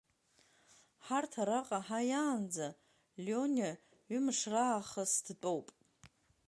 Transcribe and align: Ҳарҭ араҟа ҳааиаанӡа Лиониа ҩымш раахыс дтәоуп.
Ҳарҭ 1.05 1.33
араҟа 1.41 1.79
ҳааиаанӡа 1.87 2.67
Лиониа 3.23 3.71
ҩымш 4.13 4.39
раахыс 4.51 5.13
дтәоуп. 5.25 5.67